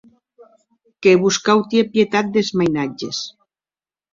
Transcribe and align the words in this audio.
Que 1.07 1.13
vos 1.25 1.37
cau 1.49 1.61
tier 1.73 1.85
pietat 1.93 2.33
des 2.39 2.51
mainatges. 2.63 3.21